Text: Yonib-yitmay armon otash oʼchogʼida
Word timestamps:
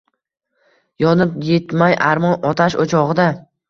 Yonib-yitmay 1.05 1.97
armon 2.09 2.53
otash 2.53 2.83
oʼchogʼida 2.85 3.33